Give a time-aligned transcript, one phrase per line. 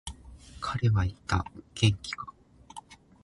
[0.59, 1.45] 彼は言った、
[1.75, 2.25] 元気か。